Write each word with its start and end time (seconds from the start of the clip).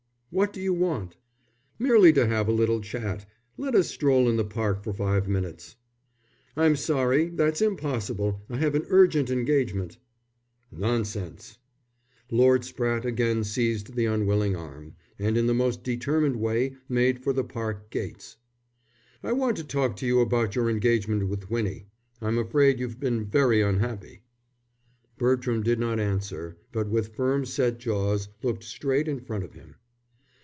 "What 0.33 0.53
do 0.53 0.61
you 0.61 0.73
want?" 0.73 1.17
"Merely 1.77 2.13
to 2.13 2.25
have 2.25 2.47
a 2.47 2.53
little 2.53 2.79
chat. 2.79 3.25
Let 3.57 3.75
us 3.75 3.89
stroll 3.89 4.29
in 4.29 4.37
the 4.37 4.45
Park 4.45 4.81
for 4.81 4.93
five 4.93 5.27
minutes." 5.27 5.75
"I'm 6.55 6.77
sorry, 6.77 7.27
that's 7.27 7.61
impossible. 7.61 8.41
I 8.49 8.55
have 8.55 8.73
an 8.73 8.85
urgent 8.87 9.29
engagement." 9.29 9.97
"Nonsense!" 10.71 11.57
Lord 12.31 12.61
Spratte 12.61 13.03
again 13.03 13.43
seized 13.43 13.93
the 13.93 14.05
unwilling 14.05 14.55
arm, 14.55 14.95
and 15.19 15.35
in 15.37 15.47
the 15.47 15.53
most 15.53 15.83
determined 15.83 16.37
way 16.37 16.77
made 16.87 17.21
for 17.21 17.33
the 17.33 17.43
Park 17.43 17.89
gates. 17.89 18.37
"I 19.21 19.33
want 19.33 19.57
to 19.57 19.65
talk 19.65 19.97
to 19.97 20.05
you 20.07 20.21
about 20.21 20.55
your 20.55 20.69
engagement 20.69 21.27
with 21.27 21.51
Winnie. 21.51 21.87
I'm 22.21 22.37
afraid 22.37 22.79
you've 22.79 23.01
been 23.01 23.25
very 23.25 23.61
unhappy." 23.61 24.21
Bertram 25.17 25.61
did 25.61 25.77
not 25.77 25.99
answer, 25.99 26.55
but 26.71 26.87
with 26.87 27.17
firm 27.17 27.43
set 27.43 27.79
jaws 27.79 28.29
looked 28.41 28.63
straight 28.63 29.09
in 29.09 29.19
front 29.19 29.43
of 29.43 29.55
him. 29.55 29.75